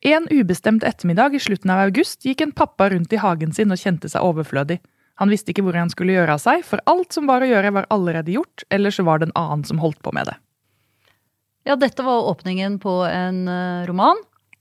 [0.00, 3.80] En ubestemt ettermiddag i slutten av august gikk en pappa rundt i hagen sin og
[3.80, 4.78] kjente seg overflødig.
[5.18, 7.74] Han visste ikke hvor han skulle gjøre av seg, for alt som var å gjøre,
[7.74, 10.36] var allerede gjort, eller så var det en annen som holdt på med det.
[11.66, 14.20] Ja, dette var åpningen på en eh, roman.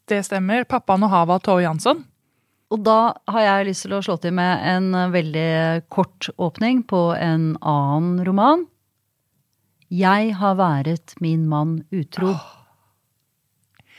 [0.10, 0.66] Det stemmer.
[0.66, 2.02] Pappaen og havet av Tove Jansson.
[2.74, 5.52] Og da har jeg lyst til å slå til med en eh, veldig
[5.94, 8.66] kort åpning på en annen roman.
[9.94, 12.34] Jeg har været min mann utro.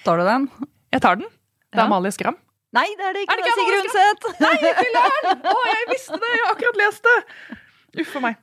[0.04, 0.50] Tar du den?
[0.92, 1.26] Jeg tar den.
[1.28, 1.86] Det er Ja.
[1.86, 2.36] Amalie Skram.
[2.72, 3.32] Nei, det er det ikke.
[3.32, 4.26] Er det ikke Sigrid Undset.
[4.44, 5.46] Nei, filler'n!
[5.52, 6.30] Å, jeg visste det!
[6.34, 7.18] Jeg har akkurat lest det!
[8.02, 8.36] Uff a meg.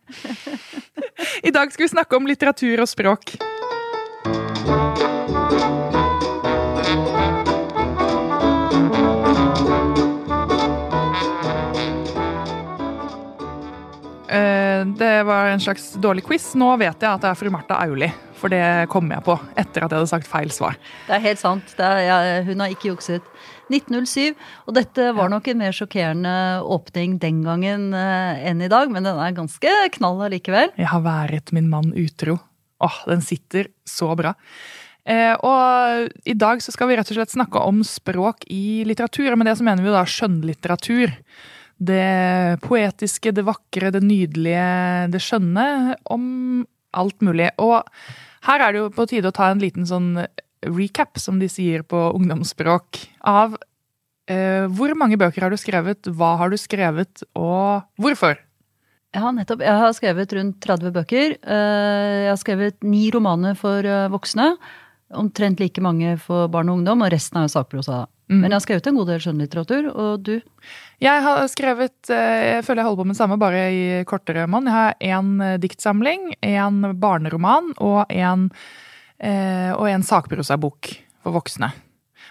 [1.47, 3.35] I dag skal vi snakke om litteratur og språk.
[15.55, 16.51] En slags dårlig quiz.
[16.59, 18.61] Nå vet jeg at det er fru Martha Auli, for det
[18.91, 20.77] kom jeg på etter at jeg hadde sagt feil svar.
[21.07, 21.75] Det er helt sant.
[21.79, 22.17] Er, ja,
[22.47, 23.25] hun har ikke jukset.
[23.71, 24.35] 1907.
[24.67, 26.35] Og dette var nok en mer sjokkerende
[26.75, 30.75] åpning den gangen eh, enn i dag, men den er ganske knall allikevel.
[30.77, 32.37] Jeg har vært min mann utro.
[32.85, 34.35] Åh, den sitter så bra.
[35.05, 39.33] Eh, og i dag så skal vi rett og slett snakke om språk i litteratur.
[39.37, 41.13] Med det så mener vi jo da skjønnlitteratur.
[41.77, 45.65] Det poetiske, det vakre, det nydelige, det skjønne.
[46.11, 46.25] Om
[46.95, 47.49] alt mulig.
[47.59, 47.83] Og
[48.47, 50.13] her er det jo på tide å ta en liten sånn
[50.65, 53.57] recap, som de sier på ungdomsspråk, av
[54.31, 58.39] eh, hvor mange bøker har du skrevet, hva har du skrevet, og hvorfor?
[59.15, 59.61] Ja, nettopp.
[59.63, 61.37] Jeg har skrevet rundt 30 bøker.
[61.39, 64.55] Eh, Jeg har skrevet ni romaner for eh, voksne.
[65.15, 68.05] Omtrent like mange for barn og ungdom, og resten er jo sakprosa.
[68.25, 68.39] Mm.
[68.39, 70.33] Men jeg har skrevet en god del skjønnlitteratur, og du?
[71.03, 74.47] Jeg har skrevet eh, Jeg føler jeg holder på med det samme, bare i kortere
[74.49, 74.65] monn.
[74.65, 78.49] Jeg har én diktsamling, én barneroman og en,
[79.19, 81.73] eh, og en sakprosabok for voksne.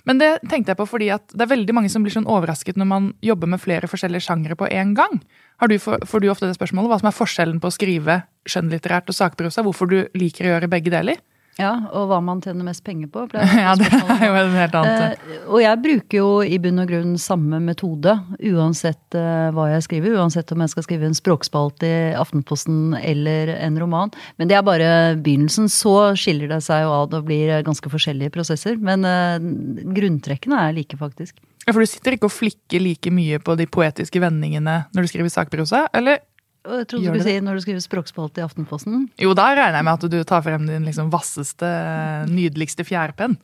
[0.04, 2.78] Men det tenkte jeg på fordi at det er veldig mange som blir sånn overrasket
[2.80, 5.20] når man jobber med flere forskjellige sjangre på én gang.
[5.62, 6.90] Har du, får du ofte det spørsmålet?
[6.90, 8.18] Hva som er forskjellen på å skrive
[8.50, 9.64] skjønnlitterært og sakprosa?
[9.64, 11.22] Hvorfor du liker å gjøre begge deler?
[11.60, 13.28] Ja, og hva man tjener mest penger på.
[13.30, 15.20] jeg Ja, det er jo en helt annet.
[15.22, 18.16] Eh, og jeg bruker jo i bunn og grunn samme metode,
[18.50, 20.16] uansett eh, hva jeg skriver.
[20.18, 24.10] Uansett om jeg skal skrive en språkspalte i Aftenposten eller en roman.
[24.40, 25.70] Men det er bare begynnelsen.
[25.70, 28.80] Så skiller det seg jo av og blir ganske forskjellige prosesser.
[28.82, 29.38] Men eh,
[29.94, 31.38] grunntrekkene er like, faktisk.
[31.64, 35.10] Ja, For du sitter ikke og flikker like mye på de poetiske vendingene når du
[35.12, 36.18] skriver sakprosa, eller?
[36.64, 39.08] Og jeg trodde Gjør du skulle si når du skriver språkspalte i Aftenposten.
[39.20, 41.68] Jo, da regner jeg med at du tar frem din liksom vasseste,
[42.30, 43.36] nydeligste fjærpenn.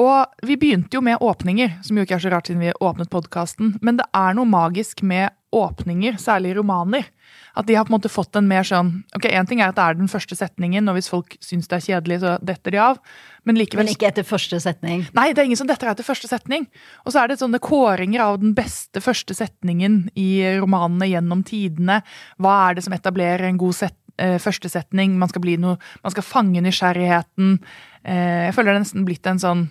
[0.00, 3.12] Og vi begynte jo med åpninger, som jo ikke er så rart siden vi åpnet
[3.12, 3.74] podkasten.
[3.84, 7.08] Men det er noe magisk med åpninger, særlig romaner.
[7.56, 9.76] At de har på en måte fått en mer sånn Ok, én ting er at
[9.76, 12.80] det er den første setningen, og hvis folk syns det er kjedelig, så detter de
[12.80, 13.00] av.
[13.44, 15.04] Men likevel Men ikke etter første setning.
[15.16, 16.68] Nei, det er ingen som detter av etter første setning.
[17.04, 20.30] Og så er det sånne kåringer av den beste første setningen i
[20.62, 22.00] romanene gjennom tidene.
[22.40, 25.18] Hva er det som etablerer en god set, eh, første setning?
[25.20, 27.58] Man skal, bli noe, man skal fange nysgjerrigheten.
[28.04, 29.66] Eh, jeg føler det er nesten blitt en sånn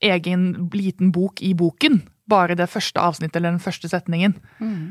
[0.00, 2.00] egen liten bok i boken.
[2.28, 4.34] Bare det første avsnittet eller den første setningen.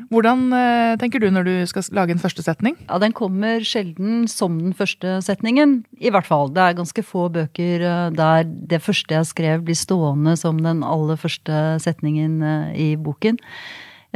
[0.09, 2.77] Hvordan eh, tenker du når du skal lage en første setning?
[2.87, 5.83] Ja, den kommer sjelden som den første setningen.
[6.01, 6.49] I hvert fall.
[6.53, 10.81] Det er ganske få bøker eh, der det første jeg skrev, blir stående som den
[10.87, 13.41] aller første setningen eh, i boken.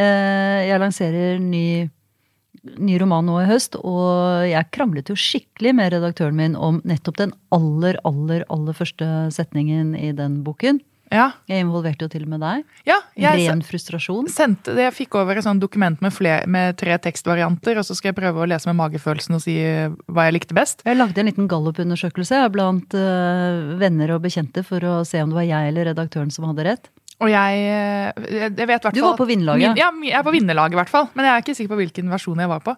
[0.02, 1.90] Jeg lanserer ny,
[2.80, 7.20] ny roman nå i høst, og jeg kranglet jo skikkelig med redaktøren min om nettopp
[7.20, 10.80] den aller, aller, aller første setningen i den boken.
[11.12, 12.64] Ja, Jeg involverte jo til og med deg.
[12.88, 14.30] ja jeg, Ren frustrasjon.
[14.32, 17.98] sendte det, jeg fikk over et sånt dokument med, flere, med tre tekstvarianter, og så
[17.98, 20.86] skal jeg prøve å lese med magefølelsen og si eh, hva jeg likte best.
[20.88, 25.42] Jeg lagde en liten gallupundersøkelse blant øh, venner og bekjente for å se om det
[25.42, 26.90] var jeg eller redaktøren som hadde rett.
[27.22, 29.78] Og jeg, eh, jeg vet hvert Du var på vinnerlaget.
[29.78, 31.12] Ja, jeg er på vinnerlaget i hvert fall.
[31.14, 32.74] Men jeg er ikke sikker på hvilken versjon jeg var på.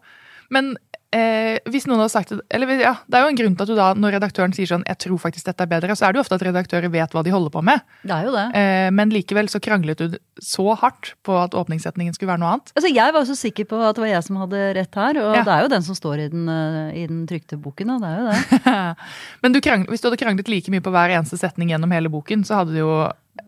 [0.54, 0.74] Men
[1.14, 3.72] eh, hvis noen hadde sagt det Eller ja, det er jo en grunn til at
[3.72, 6.20] du da, når redaktøren sier sånn 'jeg tror faktisk dette er bedre', så er det
[6.20, 7.82] jo ofte at redaktører vet hva de holder på med.
[8.04, 8.46] Det er jo det.
[8.58, 12.74] Eh, men likevel så kranglet du så hardt på at åpningssetningen skulle være noe annet.
[12.76, 15.14] Altså, jeg var jo så sikker på at det var jeg som hadde rett her,
[15.22, 15.44] og Ja.
[15.44, 17.88] det er jo den som står i den, eh, i den trykte boken.
[17.88, 17.98] Da.
[18.02, 18.96] Det er jo det.
[19.44, 22.10] Men du kranglet, hvis du hadde kranglet like mye på hver eneste setning gjennom hele
[22.10, 22.92] boken, så hadde du jo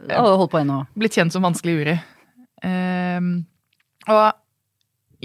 [0.10, 2.00] eh, blitt kjent som vanskelig jury.
[2.63, 3.22] Eh,
[4.08, 4.34] og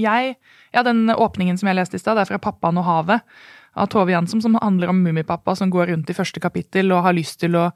[0.01, 0.37] jeg
[0.75, 3.25] Ja, den åpningen som jeg leste i stad, er fra 'Pappaen og havet'
[3.75, 7.15] av Tove Jansson, som handler om Mummipappa som går rundt i første kapittel og har
[7.15, 7.71] lyst til å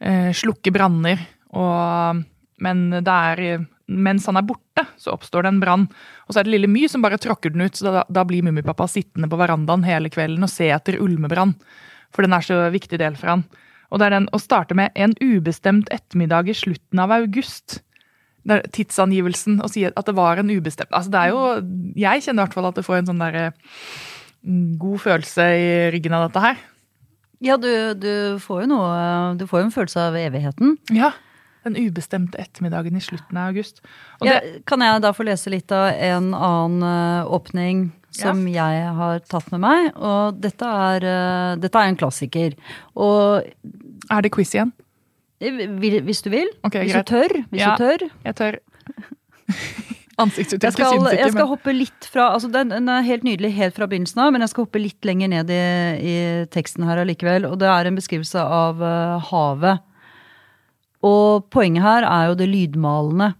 [0.00, 1.20] eh, slukke branner.
[1.56, 2.24] Og,
[2.60, 5.86] men det er mens han er borte, så oppstår det en brann.
[6.28, 8.44] Og så er det lille My som bare tråkker den ut, så da, da blir
[8.46, 11.56] Mummipappa sittende på verandaen hele kvelden og se etter ulmebrann.
[12.14, 13.44] For den er så viktig del for han.
[13.90, 17.80] Og det er den å starte med en ubestemt ettermiddag i slutten av august.
[18.48, 21.40] Tidsangivelsen og si at det var en ubestemt Altså det er jo
[22.00, 25.70] Jeg kjenner i hvert fall at det får en sånn derre mm, god følelse i
[25.92, 26.62] ryggen av dette her.
[27.44, 30.78] Ja, du, du får jo noe Du får jo en følelse av evigheten.
[30.96, 31.12] Ja.
[31.64, 33.82] Den ubestemte ettermiddagen i slutten av august.
[34.24, 38.84] Ja, det, kan jeg da få lese litt av en annen eh, åpning som jeg
[38.96, 39.90] har tatt med meg?
[39.96, 42.56] Og dette er, eh, dette er en klassiker.
[42.96, 43.44] Og
[44.08, 44.72] er det quiz igjen?
[45.40, 47.06] Hvis du vil, Okay, hvis greit.
[47.06, 47.76] du tør, hvis Ja.
[47.76, 48.10] du tør.
[48.24, 48.58] Jeg tør.
[50.20, 53.54] Ansiktsuttrykket syns ikke, jeg skal men hoppe litt fra altså den, den er helt nydelig
[53.56, 55.60] helt fra begynnelsen av, men jeg skal hoppe litt lenger ned i,
[56.04, 56.16] i
[56.52, 57.46] teksten her allikevel.
[57.48, 59.80] Og det er en beskrivelse av uh, havet.
[61.08, 63.30] Og poenget her er jo det lydmalende.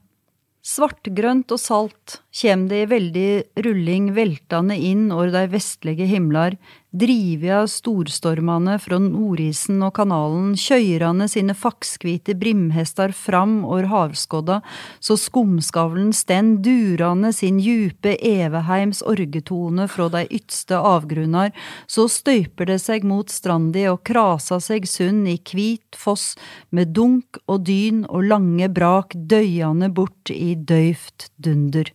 [0.64, 3.31] Svartgrønt og salt kjem det i veldig
[3.67, 6.55] rulling veltande inn over dei vestlige himlar,
[6.91, 14.61] drive av storstormane fra nordisen og kanalen, køyrande sine fakskvite brimhestar fram over havskodda,
[15.03, 21.55] så skumskavlen sten durande sin djupe eveheims orgetone fra de ytste avgrunnar,
[21.91, 26.35] så støyper det seg mot strandi og krasa seg sund i kvit foss
[26.71, 31.91] med dunk og dyn og lange brak døyande bort i døyft dunder.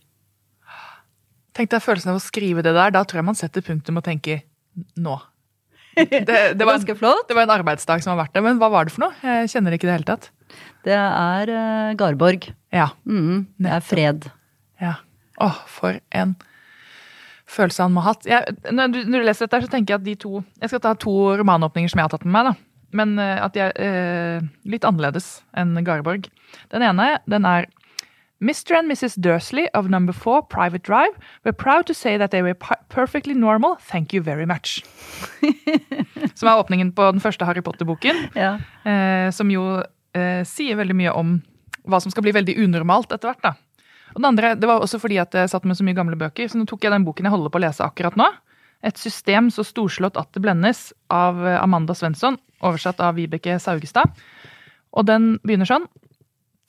[1.56, 2.92] Tenk deg følelsen av å skrive det der.
[2.92, 4.44] Da tror jeg man setter punktum og tenker
[5.00, 5.16] nå.
[5.96, 8.84] Det, det, var en, det var en arbeidsdag som har vært det, men hva var
[8.84, 9.16] det for noe?
[9.24, 10.26] Jeg kjenner det ikke i det hele tatt.
[10.84, 12.50] Det er uh, Garborg.
[12.74, 12.90] Ja.
[13.08, 14.28] Mm, det er fred.
[14.82, 14.98] ja.
[15.40, 16.34] Å, for en
[17.48, 18.28] følelse han må ha hatt.
[18.28, 20.82] Jeg, når, du, når du leser dette, så tenker jeg at de to Jeg skal
[20.84, 22.50] ta to romanåpninger som jeg har tatt med meg.
[22.50, 22.86] da.
[23.00, 26.28] Men uh, at de er uh, litt annerledes enn Garborg.
[26.72, 27.70] Den ene den er
[28.40, 28.76] Mr.
[28.76, 29.16] and Mrs.
[29.16, 32.54] Dursley of number four Private Drive were proud to say that they were
[32.88, 33.76] perfectly normal.
[33.80, 34.84] Thank you very much.
[36.34, 38.26] som er åpningen på den første Harry Potter-boken.
[38.36, 38.58] Ja.
[38.84, 39.80] eh, som jo
[40.12, 41.38] eh, sier veldig mye om
[41.86, 43.42] hva som skal bli veldig unormalt etter hvert.
[43.42, 43.54] da.
[44.14, 46.48] Og den andre, Det var også fordi at jeg satt med så mye gamle bøker,
[46.48, 48.28] så nå tok jeg den boken jeg holder på å lese akkurat nå.
[48.84, 54.12] Et system så storslått at det blendes, av eh, Amanda Svensson, oversatt av Vibeke Saugestad.
[54.92, 55.88] Og den begynner sånn.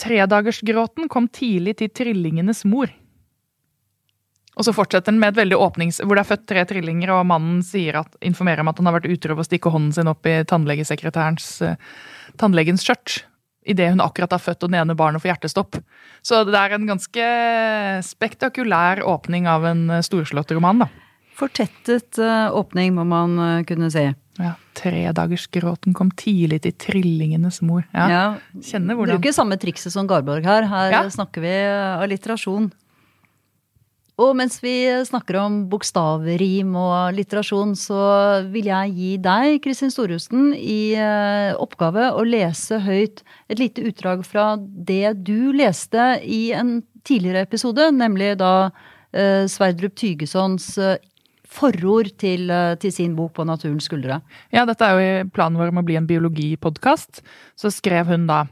[0.01, 2.93] Tredagersgråten kom tidlig til trillingenes mor.
[4.57, 5.99] Og så fortsetter den med et veldig åpnings...
[6.01, 9.09] Hvor det er født tre trillinger, og mannen at, informerer om at han har vært
[9.13, 10.93] utro ved å stikke hånden sin opp i eh, tannlegens
[12.85, 13.21] skjørt.
[13.67, 15.77] Idet hun akkurat har født og det ene barnet får hjertestopp.
[16.25, 17.27] Så det er en ganske
[18.07, 20.89] spektakulær åpning av en eh, storslått roman, da.
[21.37, 23.37] Fortettet eh, åpning, må man
[23.69, 24.07] kunne si.
[24.37, 27.83] Ja, Tredagersgråten kom tidlig til trillingenes mor.
[27.93, 28.25] Ja, Ja.
[28.61, 30.67] Kjenner hvordan Bruker samme trikset som Garborg her.
[30.67, 31.03] Her Ja.
[31.09, 31.53] snakker vi
[32.03, 32.71] alliterasjon.
[34.17, 37.99] Og mens vi snakker om bokstavrim og litterasjon, så
[38.51, 44.25] vil jeg gi deg, Kristin Storhusten, i eh, oppgave å lese høyt et lite utdrag
[44.25, 48.71] fra det du leste i en tidligere episode, nemlig da
[49.13, 50.97] eh, Sverdrup Tygesons eh,
[51.47, 54.21] forord til, eh, til sin bok På naturens skuldre.
[54.51, 57.21] Ja, dette er jo i planen vår om å bli en biologipodkast.
[57.55, 58.47] Så skrev hun da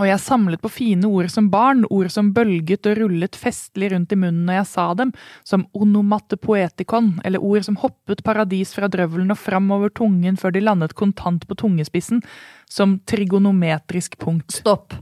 [0.00, 4.10] Og jeg samlet på fine ord som barn, ord som bølget og rullet festlig rundt
[4.12, 5.12] i munnen når jeg sa dem,
[5.44, 10.50] som onomatte poetikon, eller ord som hoppet paradis fra drøvelen og fram over tungen før
[10.50, 12.22] de landet kontant på tungespissen,
[12.70, 14.48] som trigonometrisk punkt.
[14.48, 14.96] Stopp.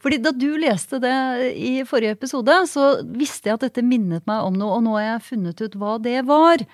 [0.00, 1.16] Fordi da du leste det
[1.56, 5.06] i forrige episode, så visste jeg at dette minnet meg om noe, og nå har
[5.06, 6.64] jeg funnet ut hva det var.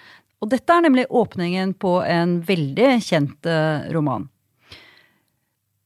[0.42, 4.28] Og dette er nemlig åpningen på en veldig kjent eh, roman.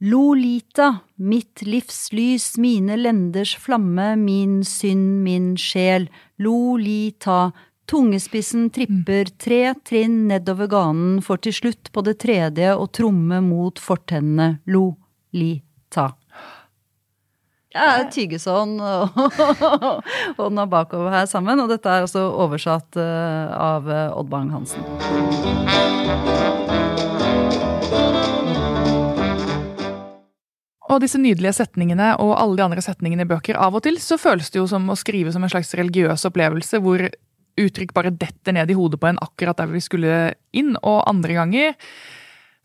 [0.00, 6.09] Lolita, mitt livs lys, mine lenders flamme, min synd, min sjel.
[6.40, 7.50] Lolita,
[7.90, 13.80] tungespissen tripper tre trinn nedover ganen, for til slutt på det tredje å tromme mot
[13.80, 14.54] fortennene.
[14.73, 15.69] Lolita.
[17.70, 19.14] Ja, Tygeson og,
[20.34, 21.60] og Nabakov her sammen.
[21.62, 24.82] Og dette er også oversatt uh, av uh, Odd Bang-Hansen.
[30.90, 34.18] Og disse nydelige setningene og alle de andre setningene i bøker, av og til så
[34.18, 37.04] føles det jo som å skrive som en slags religiøs opplevelse, hvor
[37.60, 40.16] uttrykk bare detter ned i hodet på en akkurat der vi skulle
[40.50, 41.78] inn, og andre ganger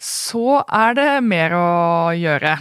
[0.01, 1.69] så er det mer å
[2.17, 2.55] gjøre.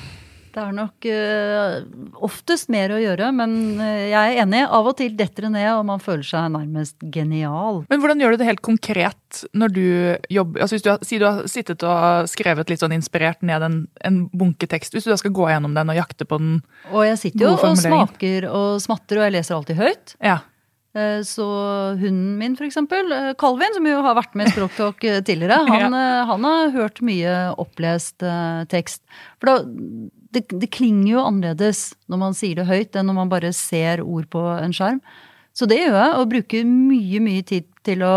[0.55, 1.81] Det er nok uh,
[2.23, 4.63] oftest mer å gjøre, men uh, jeg er enig.
[4.65, 7.83] Av og til detter det ned, og man føler seg nærmest genial.
[7.91, 9.85] Men hvordan gjør du det helt konkret når du
[10.31, 13.67] jobber altså hvis du har, Si du har sittet og skrevet litt sånn inspirert ned
[13.67, 14.95] en, en bunke tekst.
[14.95, 16.57] Hvis du da skal gå gjennom den og jakte på den
[16.93, 20.17] Og jeg sitter jo og smaker og smatter, og jeg leser alltid høyt.
[20.23, 20.39] Ja.
[20.95, 21.47] Eh, så
[21.99, 26.19] hunden min, eksempel, Calvin, som jo har vært med i Språktalk tidligere, han, ja.
[26.31, 28.23] han, har hørt mye opplest
[28.71, 29.03] tekst.
[29.43, 33.31] For da det, det, klinger jo annerledes når man sier det høyt, enn når man
[33.33, 35.01] bare ser ord på en skjerm.
[35.55, 38.17] Så det gjør jeg, og bruker mye, mye tid til å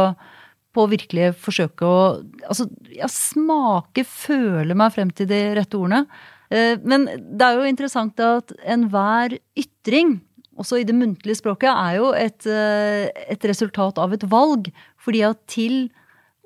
[0.78, 2.00] på virkelig forsøke å
[2.48, 6.06] Altså, ja, smake, føle meg frem til de rette ordene.
[6.54, 10.18] Eh, men det er jo interessant at enhver ytring,
[10.58, 14.72] også i det muntlige språket, er jo et, eh, et resultat av et valg.
[15.04, 15.90] Fordi at til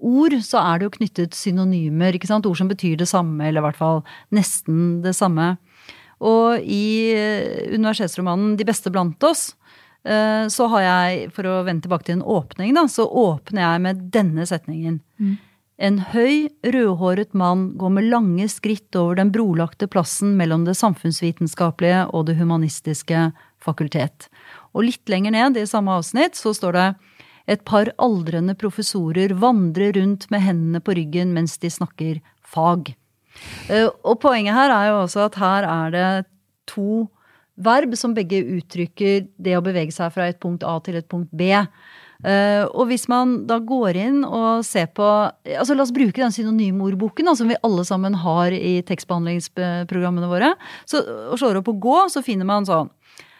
[0.02, 2.16] ord så er det jo knyttet synonymer.
[2.16, 2.48] ikke sant?
[2.50, 4.02] Ord som betyr det samme, eller i hvert fall
[4.34, 5.56] nesten det samme.
[6.22, 9.56] Og i eh, universitetsromanen De beste blant oss
[10.06, 13.86] eh, så har jeg, for å vende tilbake til en åpning, da, så åpner jeg
[13.88, 15.00] med denne setningen.
[15.22, 15.40] Mm.
[15.82, 22.04] En høy, rødhåret mann går med lange skritt over den brolagte plassen mellom det samfunnsvitenskapelige
[22.14, 23.32] og det humanistiske
[23.62, 24.28] fakultet.
[24.78, 26.86] Og litt lenger ned i samme avsnitt så står det
[27.50, 32.94] et par aldrende professorer vandrer rundt med hendene på ryggen mens de snakker fag.
[33.72, 36.12] Eh, og poenget her er jo også at her er det
[36.70, 37.08] to
[37.62, 41.32] verb som begge uttrykker det å bevege seg fra et punkt A til et punkt
[41.32, 41.52] B.
[42.22, 46.30] Uh, og hvis man da går inn og ser på altså La oss bruke den
[46.30, 50.52] synonymordboken som vi alle sammen har i tekstbehandlingsprogrammene våre.
[50.86, 53.31] Så, og slår opp på gå, så finner man sånn Eh,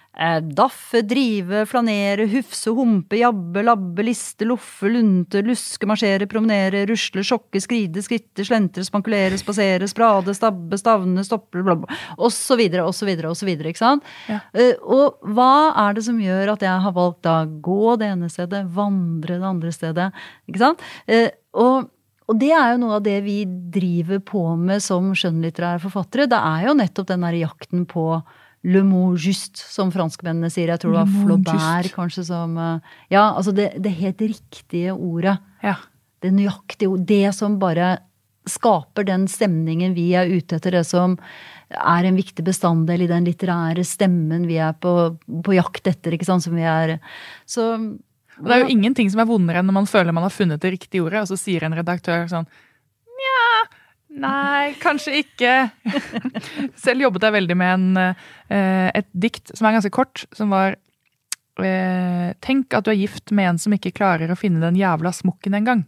[0.42, 7.62] daffe, drive, flanere, hufse, humpe, jabbe, labbe, liste, loffe, lunte, luske, marsjere, promenere, rusle, sjokke,
[7.64, 13.80] skride, skritte, slentre, spankulere, spasere, sprade, stabbe, stavne, stoppe, bla, bla, og så videre, Ikke
[13.80, 14.04] sant?
[14.28, 14.42] Ja.
[14.52, 18.30] Uh, og hva er det som gjør at jeg har valgt da gå det ene
[18.30, 20.12] stedet, vandre det andre stedet?
[20.48, 20.86] Ikke sant?
[21.08, 21.90] Uh, og
[22.32, 26.30] og det er jo noe av det vi driver på med som skjønnlitterære forfattere.
[26.32, 28.06] Det er jo nettopp den der jakten på
[28.62, 30.70] Le mot juste, som franskmennene sier.
[30.70, 35.40] Jeg tror det var Flaubert kanskje som eh, Ja, altså det, det helt riktige ordet.
[35.66, 35.80] Ja.
[36.22, 37.08] Det nøyaktige ordet.
[37.10, 37.96] Det som bare
[38.50, 40.78] skaper den stemningen vi er ute etter.
[40.78, 41.18] Det som
[41.72, 44.96] er en viktig bestanddel i den litterære stemmen vi er på,
[45.46, 46.14] på jakt etter.
[46.14, 46.98] ikke sant, som vi er.
[47.50, 47.74] Så
[48.42, 50.62] og det er jo ingenting som er vondere enn når man føler man har funnet
[50.64, 52.48] det riktige ordet, og så sier en redaktør sånn
[54.12, 55.54] Nei, kanskje ikke.
[56.84, 58.18] Selv jobbet jeg veldig med en,
[58.52, 60.76] eh, et dikt som er ganske kort, som var
[61.64, 65.14] eh, Tenk at du er gift med en som ikke klarer å finne den jævla
[65.16, 65.86] smokken engang.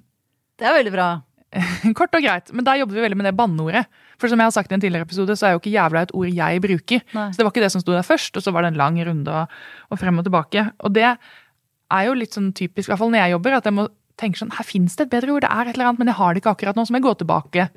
[0.59, 1.09] Det er veldig bra.
[1.97, 3.83] Kort og greit, men da jobber vi veldig med det banneordet.
[4.21, 6.13] For som jeg har sagt i en tidligere episode, så er jo ikke jævla et
[6.15, 7.03] ord jeg bruker.
[7.13, 7.27] Nei.
[7.29, 8.99] Så det var ikke det som sto der først, og så var det en lang
[9.05, 9.57] runde og,
[9.89, 10.65] og frem og tilbake.
[10.85, 13.77] Og det er jo litt sånn typisk, i hvert fall når jeg jobber, at jeg
[13.77, 13.87] må
[14.21, 16.19] tenke sånn Her fins det et bedre ord, det er et eller annet, men jeg
[16.19, 17.67] har det ikke akkurat nå, så må jeg gå tilbake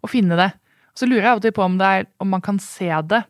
[0.00, 0.50] å finne det.
[0.96, 3.22] Så lurer jeg av og til på om, er, om, man kan se det.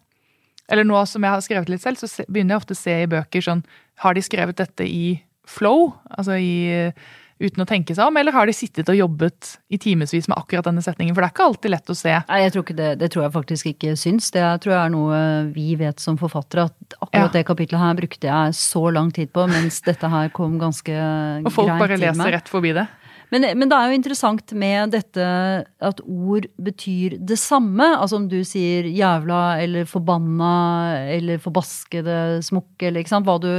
[0.70, 3.08] Eller nå som jeg har skrevet litt selv, så begynner jeg ofte å se i
[3.10, 3.64] bøker sånn
[4.04, 5.18] Har de skrevet dette i
[5.50, 5.90] flow?
[6.14, 6.92] Altså i,
[7.40, 8.18] uten å tenke seg om?
[8.20, 11.14] Eller har de sittet og jobbet i timevis med akkurat denne setningen?
[11.16, 12.14] For det er ikke alltid lett å se.
[12.28, 14.30] Nei, jeg tror det, det, tror jeg faktisk ikke syns.
[14.34, 15.20] Det tror jeg er noe
[15.54, 16.68] vi vet som forfattere.
[16.70, 17.34] At akkurat ja.
[17.38, 21.02] det kapitlet her brukte jeg så lang tid på, mens dette her kom ganske greit
[21.02, 21.50] til meg.
[21.50, 22.86] Og folk bare leser rett forbi det?
[23.30, 25.26] Men, men, det er jo interessant med dette
[25.86, 27.86] at ord betyr det samme.
[27.94, 30.54] Altså om du sier jævla eller forbanna
[31.14, 33.28] eller forbaskede smukke eller ikke sant.
[33.28, 33.52] Hva du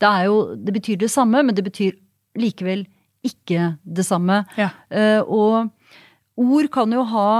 [0.00, 1.98] Det er jo Det betyr det samme, men det betyr
[2.40, 2.86] likevel
[3.26, 4.44] ikke det samme.
[4.56, 4.70] Ja.
[4.88, 5.70] Uh, og
[6.40, 7.30] ord kan jo ha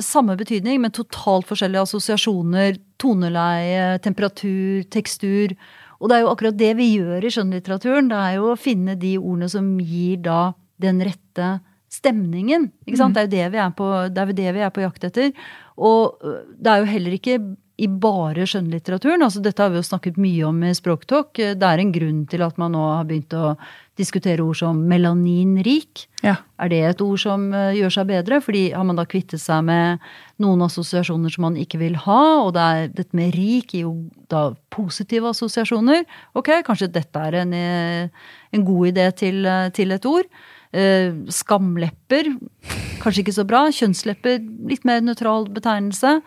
[0.00, 5.52] samme betydning, men totalt forskjellige assosiasjoner, toneleie, temperatur, tekstur.
[6.00, 8.08] Og det er jo akkurat det vi gjør i skjønnlitteraturen.
[8.08, 10.40] Det er jo å finne de ordene som gir da
[10.82, 11.56] den rette
[11.90, 12.68] stemningen.
[12.86, 13.16] Ikke sant?
[13.16, 13.16] Mm.
[13.16, 15.32] Det er jo det vi er, på, det er det vi er på jakt etter.
[15.80, 17.40] Og øh, det er jo heller ikke
[17.80, 19.22] i bare skjønnlitteraturen.
[19.24, 21.38] Altså, dette har vi jo snakket mye om i Språktalk.
[21.56, 23.54] Det er en grunn til at man nå har begynt å
[24.00, 26.04] diskutere ord som melaninrik.
[26.24, 26.36] Ja.
[26.60, 28.42] Er det et ord som eh, gjør seg bedre?
[28.44, 30.04] Fordi har man da kvittet seg med
[30.40, 33.94] noen assosiasjoner som man ikke vil ha, og det er, dette med rik gir jo
[34.32, 36.04] da positive assosiasjoner.
[36.36, 40.28] Ok, kanskje dette er en, eh, en god idé til, til et ord.
[40.70, 42.28] Eh, skamlepper,
[43.02, 43.64] kanskje ikke så bra.
[43.74, 44.38] Kjønnslepper,
[44.70, 46.20] litt mer nøytral betegnelse.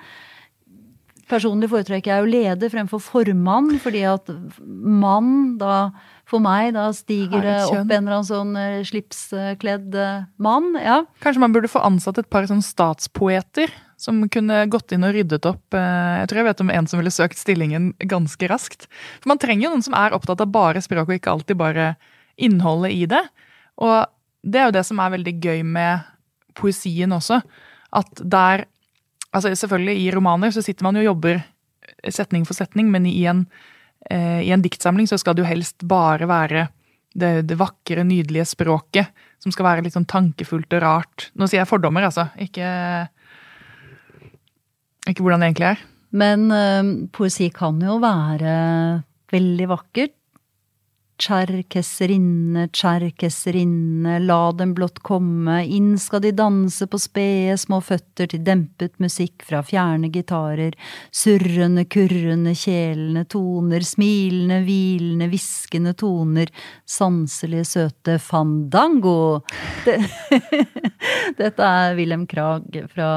[1.32, 4.28] Personlig foretrekker jeg å lede fremfor formann, fordi at
[4.60, 5.94] mann da
[6.28, 10.74] for meg, da stiger det opp en eller annen sånn eh, slipskledd eh, mann.
[10.76, 11.04] Ja.
[11.24, 13.72] Kanskje man burde få ansatt et par sånn statspoeter
[14.04, 15.64] som kunne gått inn og ryddet opp.
[15.72, 18.90] Jeg tror jeg vet om en som ville søkt stillingen ganske raskt.
[19.22, 21.94] For man trenger jo noen som er opptatt av bare språk, og ikke alltid bare
[22.36, 23.22] innholdet i det.
[23.80, 23.96] Og
[24.44, 26.04] det er jo det som er veldig gøy med
[26.60, 27.42] poesien også.
[27.96, 28.68] At der
[29.34, 31.40] Altså selvfølgelig, i romaner så sitter man jo og jobber
[32.14, 33.48] setning for setning, men i en,
[34.06, 36.68] eh, i en diktsamling så skal det jo helst bare være
[37.18, 39.10] det, det vakre, nydelige språket
[39.42, 41.32] som skal være litt sånn tankefullt og rart.
[41.34, 42.28] Nå sier jeg fordommer, altså.
[42.38, 42.68] Ikke,
[45.10, 45.84] ikke hvordan det egentlig er.
[46.14, 48.54] Men eh, poesi kan jo være
[49.34, 50.14] veldig vakkert.
[51.22, 58.42] Kjerkesserinne, kjerkesserinne, la dem blott komme, inn skal de danse på spede små føtter til
[58.44, 60.74] dempet musikk fra fjerne gitarer,
[61.14, 66.50] surrende, kurrende, kjelende toner, smilende, hvilende, hviskende toner,
[66.90, 69.44] sanselige, søte fandango.
[69.86, 70.00] Det,
[71.40, 73.12] dette er Wilhelm Krag fra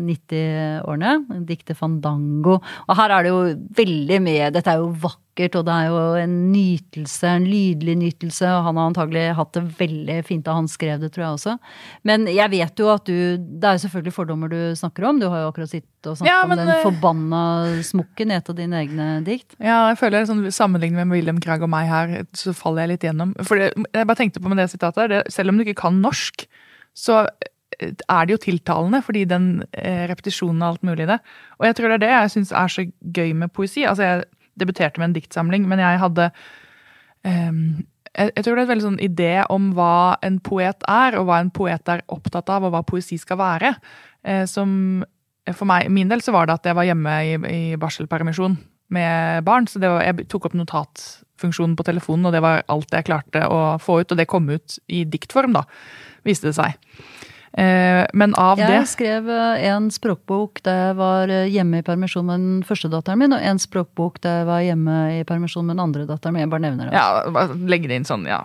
[0.00, 2.58] 90-årene, diktet Fandango.
[2.88, 3.42] Og her er det jo
[3.76, 8.44] veldig mye Dette er jo vakkert, og det er jo en nytelse, en lydlig nytelse,
[8.52, 11.54] og han har antagelig hatt det veldig fint da han skrev det, tror jeg også.
[12.04, 15.20] Men jeg vet jo at du Det er jo selvfølgelig fordommer du snakker om.
[15.20, 17.44] Du har jo akkurat sittet og snakket Ja, om den eh, forbanna
[17.82, 19.56] smukken i et av dine egne dikt.
[19.56, 23.08] Ja, jeg føler sånn, Sammenlignet med William Krag og meg her, så faller jeg litt
[23.08, 23.32] gjennom.
[23.40, 26.02] For det, jeg bare tenkte på med det sitatet her, selv om du ikke kan
[26.04, 26.44] norsk,
[26.92, 27.22] så
[27.80, 31.18] eh, er det jo tiltalende, fordi den eh, repetisjonen og alt mulig i det.
[31.56, 32.86] Og jeg tror det er det jeg syns er så
[33.16, 33.88] gøy med poesi.
[33.88, 34.28] Altså, jeg
[34.58, 36.28] debuterte med en diktsamling, men jeg hadde
[37.24, 37.82] um,
[38.12, 41.28] jeg, jeg tror det er et veldig sånn idé om hva en poet er, og
[41.28, 43.72] hva en poet er opptatt av, og hva poesi skal være.
[44.22, 45.02] Eh, som
[45.56, 48.58] for meg, min del så var det at jeg var hjemme i, i barselpermisjon
[48.94, 49.66] med barn.
[49.66, 53.62] Så var, jeg tok opp notatfunksjonen på telefonen, og det var alt jeg klarte å
[53.82, 54.12] få ut.
[54.12, 55.64] Og det kom ut i diktform, da,
[56.28, 56.76] viste det seg.
[57.52, 61.84] Eh, men av Jeg det skrev eh, en språkbok da jeg var eh, hjemme i
[61.84, 65.66] permisjon med den første datteren min, og en språkbok da jeg var hjemme i permisjon
[65.68, 66.46] med den andre datteren min.
[66.46, 66.96] Jeg bare nevner det.
[66.96, 68.40] Ja, bare legge det inn sånn, ja.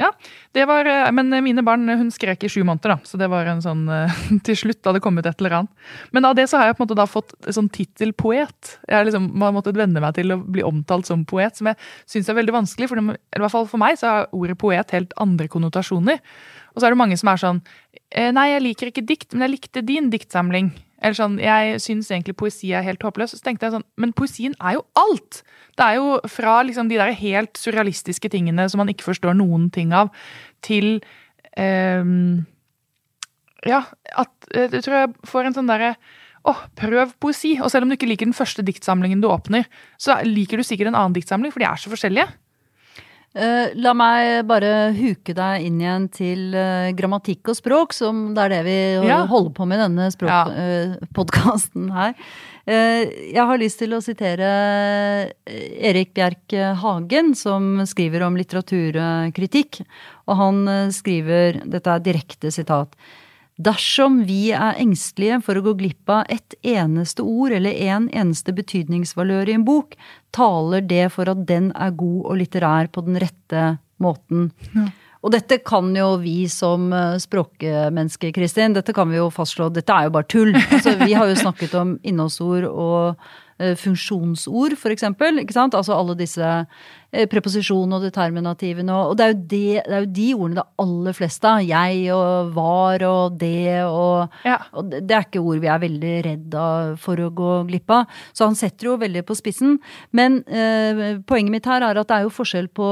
[0.00, 0.12] Ja.
[0.56, 3.60] Det var, men mine barn hun skrek i sju måneder, da, så det var en
[3.64, 3.82] sånn
[4.46, 5.90] Til slutt hadde det kommet et eller annet.
[6.16, 8.76] Men av det så har jeg på en måte da fått sånn tittel poet.
[8.88, 12.30] Jeg liksom har måttet venne meg til å bli omtalt som poet, som jeg syns
[12.30, 12.88] er veldig vanskelig.
[12.88, 16.24] For, det, i hvert fall for meg så har ordet poet helt andre konnotasjoner.
[16.74, 17.62] Og så er det mange som er sånn
[18.10, 20.72] Nei, jeg liker ikke dikt, men jeg likte din diktsamling.
[21.00, 23.32] Eller sånn, Jeg syns egentlig poesi er helt håpløs.
[23.32, 25.42] Så tenkte jeg sånn, Men poesien er jo alt!
[25.78, 29.70] Det er jo fra liksom de der helt surrealistiske tingene som man ikke forstår noen
[29.72, 30.10] ting av,
[30.60, 31.00] til
[31.56, 32.04] eh,
[33.64, 35.94] Ja, at du jeg tror jeg får en sånn derre
[36.48, 37.58] Åh, prøv poesi.
[37.60, 39.66] Og selv om du ikke liker den første diktsamlingen du åpner,
[40.00, 42.30] så liker du sikkert en annen diktsamling, for de er så forskjellige.
[43.30, 48.42] Eh, la meg bare huke deg inn igjen til eh, grammatikk og språk, som det
[48.42, 49.20] er det vi Ja.
[49.30, 50.10] holder på med i denne Ja.
[50.10, 52.14] språkpodkasten her.
[52.66, 56.50] Eh, jeg har lyst til å sitere Erik Bjerk
[56.82, 59.80] Hagen, som skriver om litteraturkritikk.
[60.26, 62.94] Og han skriver, dette er direkte sitat,
[63.60, 68.54] Dersom vi er engstelige for å gå glipp av ett eneste ord eller en eneste
[68.56, 69.98] betydningsvalør i en bok,
[70.32, 73.66] taler det for at den er god og litterær på den rette
[74.00, 74.48] måten.
[75.20, 79.92] Og dette kan jo vi som eh, språkmennesker, Kristin, dette kan vi jo fastslå, dette
[79.92, 80.54] er jo bare tull.
[80.56, 83.26] Altså, vi har jo snakket om innholdsord og
[83.78, 85.42] funksjonsord, for eksempel.
[85.42, 85.76] Ikke sant?
[85.76, 88.94] Altså alle disse eh, preposisjonene og determinativene.
[89.10, 91.66] Og, det, er jo det, det er jo de ordene det aller fleste av.
[91.66, 94.58] Jeg og var og det og Ja.
[94.72, 96.56] og det det er ikke ord vi er veldig redd
[97.02, 98.18] for å gå glipp av.
[98.32, 99.78] Så han setter jo veldig på spissen.
[100.12, 102.90] Men eh, poenget mitt her er at det er jo forskjell på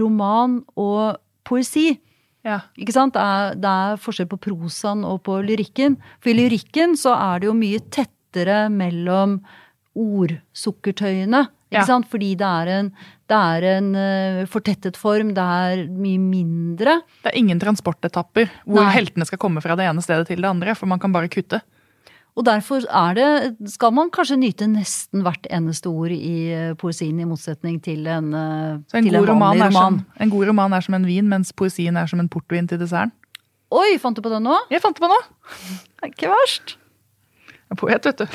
[0.00, 2.00] roman og poesi.
[2.46, 2.62] Ja.
[2.80, 3.14] Ikke sant?
[3.14, 5.98] Det er, det er forskjell på prosaen og på lyrikken.
[6.22, 9.40] For i lyrikken så er det jo mye tettere mellom
[9.96, 11.48] ordsukkertøyene.
[11.70, 11.86] Ikke Ja.
[11.86, 12.06] sant?
[12.10, 12.92] Fordi det er en,
[13.30, 15.34] det er en uh, fortettet form.
[15.34, 17.00] Det er mye mindre.
[17.22, 18.92] Det er ingen transportetapper hvor Nei.
[18.96, 21.60] heltene skal komme fra det ene stedet til det andre, for man kan bare kutte.
[22.38, 27.18] Og derfor er det, skal man kanskje nyte nesten hvert eneste ord i eh, poesien,
[27.20, 29.98] i motsetning til en, eh, Så en, til god en roman vanlig roman.
[29.98, 32.78] som, en god roman er som en vin, mens poesien er som en portvin til
[32.78, 33.12] desserten.
[33.70, 34.56] Oi, fant du på den nå?
[34.70, 35.18] Jeg fant det på nå!
[36.00, 36.76] Det er Ikke verst.
[37.70, 38.26] Er poet, vet du.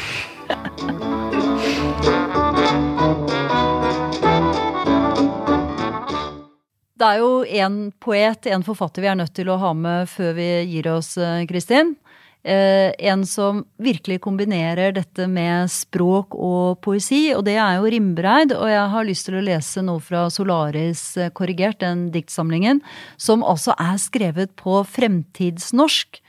[6.96, 10.38] Det er jo en poet, en forfatter vi er nødt til å ha med før
[10.38, 11.98] vi gir oss, eh, Kristin.
[12.46, 18.54] Eh, en som virkelig kombinerer dette med språk og poesi, og det er jo Rimbreid.
[18.54, 22.84] Og jeg har lyst til å lese noe fra Solaris eh, korrigert, den diktsamlingen,
[23.18, 26.22] som altså er skrevet på fremtidsnorsk,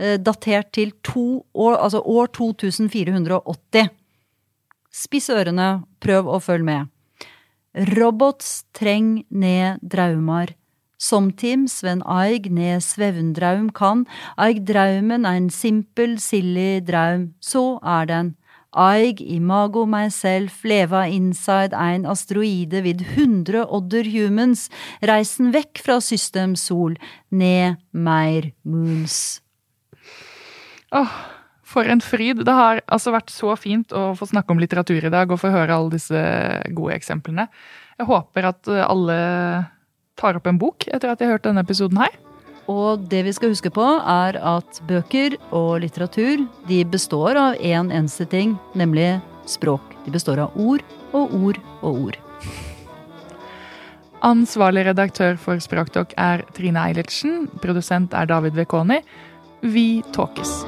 [0.00, 0.92] datert til
[1.54, 3.90] år, altså år 2480.
[4.90, 6.88] Spiss ørene, prøv å følge med.
[7.94, 10.56] Robots treng ned draumar.
[11.00, 14.04] Somtim Sven Aig ned svevndraum kan,
[14.36, 18.34] aig draumen er en simpel, silly draum, så er den.
[18.76, 24.68] Aig imago myself leva inside ein asteroide vid hundre odder humans,
[25.02, 26.98] reisen vekk fra system sol,
[27.30, 29.40] ned meir moons.
[30.90, 31.12] Åh,
[31.62, 32.42] for en fryd.
[32.46, 35.52] Det har altså vært så fint å få snakke om litteratur i dag og få
[35.54, 36.22] høre alle disse
[36.74, 37.46] gode eksemplene.
[38.00, 39.20] Jeg håper at alle
[40.20, 42.16] tar opp en bok etter at de har hørt denne episoden her.
[42.70, 47.80] Og det vi skal huske på, er at bøker og litteratur de består av én
[47.80, 49.16] en eneste ting, nemlig
[49.48, 49.94] språk.
[50.04, 52.20] De består av ord og ord og ord.
[54.20, 57.46] Ansvarlig redaktør for Språkdokk er Trine Eilertsen.
[57.62, 58.98] Produsent er David Vekoni
[59.60, 60.64] vi Talkes.